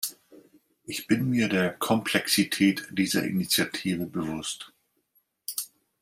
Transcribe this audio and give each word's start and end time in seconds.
Ich 0.87 1.05
bin 1.05 1.29
mir 1.29 1.47
der 1.47 1.73
Komplexität 1.75 2.87
dieser 2.89 3.23
Initiative 3.23 4.07
bewusst. 4.07 4.73